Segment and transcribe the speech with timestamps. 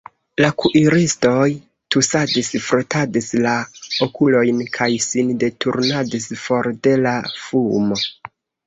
[0.43, 1.43] La kuiristoj
[1.95, 3.53] tusadis, frotadis la
[4.09, 8.05] okulojn kaj sin deturnadis for de la fumo.